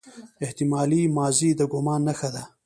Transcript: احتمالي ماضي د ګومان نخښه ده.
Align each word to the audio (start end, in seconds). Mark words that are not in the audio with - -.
احتمالي 0.45 1.01
ماضي 1.17 1.49
د 1.59 1.61
ګومان 1.71 2.01
نخښه 2.07 2.29
ده. 2.35 2.43